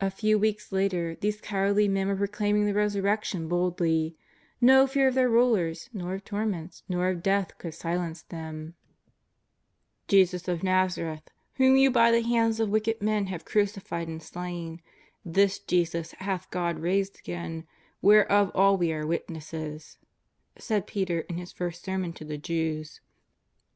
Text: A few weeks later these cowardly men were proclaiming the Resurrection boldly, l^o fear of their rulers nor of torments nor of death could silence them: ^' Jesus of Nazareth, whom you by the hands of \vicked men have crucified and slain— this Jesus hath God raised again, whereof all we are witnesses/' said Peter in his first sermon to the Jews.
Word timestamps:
A 0.00 0.08
few 0.08 0.38
weeks 0.38 0.70
later 0.70 1.16
these 1.16 1.40
cowardly 1.40 1.88
men 1.88 2.06
were 2.06 2.14
proclaiming 2.14 2.64
the 2.66 2.74
Resurrection 2.74 3.48
boldly, 3.48 4.16
l^o 4.62 4.88
fear 4.88 5.08
of 5.08 5.14
their 5.16 5.28
rulers 5.28 5.90
nor 5.92 6.14
of 6.14 6.24
torments 6.24 6.84
nor 6.88 7.08
of 7.08 7.24
death 7.24 7.58
could 7.58 7.74
silence 7.74 8.22
them: 8.22 8.74
^' 10.04 10.06
Jesus 10.08 10.46
of 10.46 10.62
Nazareth, 10.62 11.24
whom 11.54 11.76
you 11.76 11.90
by 11.90 12.12
the 12.12 12.22
hands 12.22 12.60
of 12.60 12.68
\vicked 12.68 13.02
men 13.02 13.26
have 13.26 13.44
crucified 13.44 14.06
and 14.06 14.22
slain— 14.22 14.80
this 15.24 15.58
Jesus 15.58 16.12
hath 16.18 16.48
God 16.52 16.78
raised 16.78 17.18
again, 17.18 17.66
whereof 18.00 18.52
all 18.54 18.76
we 18.76 18.92
are 18.92 19.02
witnesses/' 19.04 19.96
said 20.56 20.86
Peter 20.86 21.22
in 21.22 21.36
his 21.36 21.50
first 21.50 21.82
sermon 21.84 22.12
to 22.12 22.24
the 22.24 22.38
Jews. 22.38 23.00